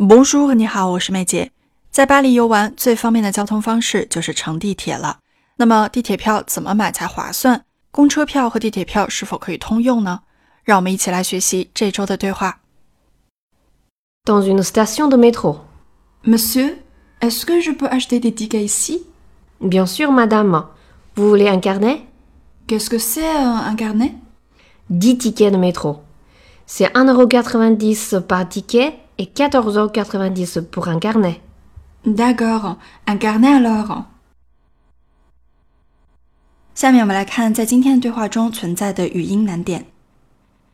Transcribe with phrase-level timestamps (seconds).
[0.00, 1.50] Bonjour，你好，我是美姐。
[1.90, 5.18] 在巴黎游玩最方便的交通方式就是乘地铁了。
[5.56, 7.64] 那么地铁票怎么买才划算？
[7.90, 10.20] 公车票和地铁票是否可以通用呢？
[10.62, 12.60] 让我们一起来学习这周的对话。
[14.24, 15.56] Dans une station de métro,
[16.24, 16.76] monsieur,
[17.20, 19.02] est-ce que je peux acheter des tickets ici?
[19.60, 20.64] Bien sûr, madame.
[21.16, 22.02] Vous voulez un carnet?
[22.68, 24.12] Qu'est-ce que c'est, un carnet?
[24.90, 26.04] Dix tickets de métro.
[26.68, 28.92] C'est 1 n euro q u e par ticket?
[29.18, 31.40] et 14,90 pour un carnet.
[32.06, 34.04] D'accord, un carnet alors.
[36.74, 39.86] 下面我们来看在今天的对话中存在的语音难点。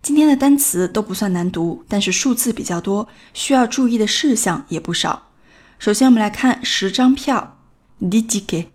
[0.03, 5.29] 今天的单词都不算难读，但是数字比较多，需要注意的事项也不少。
[5.79, 7.56] 首先，我们来看十张票
[7.98, 8.69] d i k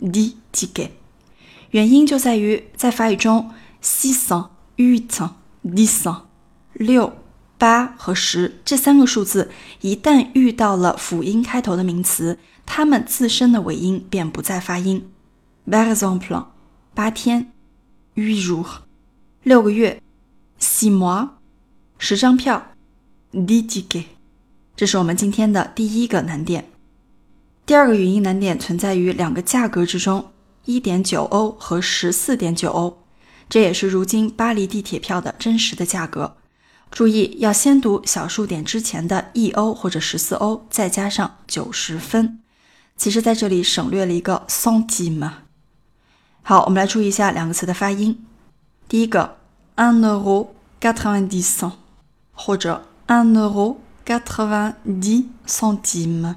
[0.00, 0.90] d i t i q e
[1.70, 5.28] 原因就在于在法语中 s i s a n huit
[5.64, 6.22] d i s a n
[6.74, 7.12] 六
[7.58, 15.10] 八和十这三个数字一旦遇到了辅音开头的名词，它们自身的尾音便不再发音。
[15.66, 16.44] Par exemple，
[16.94, 17.50] 八天
[18.14, 18.64] ，huit u
[19.42, 20.02] 六个月
[20.58, 21.28] s i m o i
[21.98, 22.72] 十张票
[23.46, 24.08] d i t i g u e t
[24.76, 26.68] 这是我们今天的第一个难点。
[27.66, 30.30] 第二个语音难点存在于两个价格之中，
[30.66, 32.98] 一点九欧和十四点九欧，
[33.48, 36.36] 这也是如今巴黎地铁票的真实的价格。
[36.92, 42.38] 注意，要先读小数点之前的“一欧”或者“十四欧”，再加上九十分。
[42.96, 45.32] 其实，在这里省略了一个 s o n t i m e
[46.42, 48.24] 好，我们来注意一下两个词的发音。
[48.88, 49.38] 第一个
[49.74, 51.72] “un euro quatre-vingt-dix cent”，
[52.32, 56.36] 或者 “un euro quatre-vingt-dix centimes”。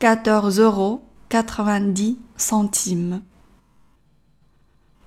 [0.00, 3.20] Quatorze euros quatre-vingt-dix centimes.